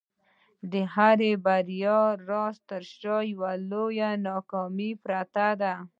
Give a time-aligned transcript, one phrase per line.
[0.71, 1.99] د هري بریا
[2.29, 5.73] راز تر شا یوه لویه ناکامي پرته ده.